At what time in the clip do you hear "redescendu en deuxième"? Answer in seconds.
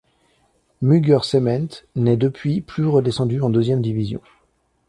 2.87-3.83